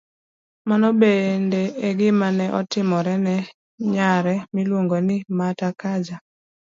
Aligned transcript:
Mano 0.69 0.87
bende 1.01 1.61
e 1.87 1.89
gima 1.99 2.27
ne 2.37 2.45
otimore 2.59 3.13
ne 3.25 3.35
nyare 3.93 4.35
miluongo 4.53 4.95
ni 5.07 5.15
Mata 5.37 5.69
Kaja, 5.79 6.17